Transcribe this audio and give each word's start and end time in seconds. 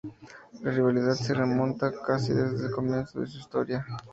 La 0.63 0.71
rivalidad 0.71 1.13
se 1.13 1.31
remonta 1.35 1.91
casi 2.01 2.33
desde 2.33 2.65
el 2.65 2.71
comienzo 2.71 3.19
de 3.19 3.27
su 3.27 3.37
historia. 3.37 3.85